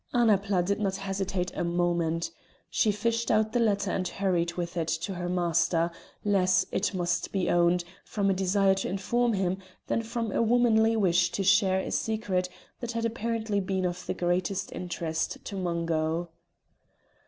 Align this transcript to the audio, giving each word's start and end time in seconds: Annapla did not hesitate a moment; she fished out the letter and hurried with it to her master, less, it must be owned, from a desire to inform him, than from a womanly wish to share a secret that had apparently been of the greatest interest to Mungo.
Annapla 0.15 0.63
did 0.63 0.79
not 0.79 0.95
hesitate 0.95 1.55
a 1.55 1.63
moment; 1.63 2.31
she 2.71 2.91
fished 2.91 3.29
out 3.29 3.53
the 3.53 3.59
letter 3.59 3.91
and 3.91 4.07
hurried 4.07 4.53
with 4.53 4.75
it 4.75 4.87
to 4.87 5.13
her 5.13 5.29
master, 5.29 5.91
less, 6.25 6.65
it 6.71 6.95
must 6.95 7.31
be 7.31 7.51
owned, 7.51 7.83
from 8.03 8.27
a 8.27 8.33
desire 8.33 8.73
to 8.73 8.89
inform 8.89 9.33
him, 9.33 9.59
than 9.85 10.01
from 10.01 10.31
a 10.31 10.41
womanly 10.41 10.95
wish 10.97 11.29
to 11.33 11.43
share 11.43 11.81
a 11.81 11.91
secret 11.91 12.49
that 12.79 12.93
had 12.93 13.05
apparently 13.05 13.59
been 13.59 13.85
of 13.85 14.03
the 14.07 14.15
greatest 14.15 14.71
interest 14.71 15.37
to 15.45 15.55
Mungo. 15.55 16.31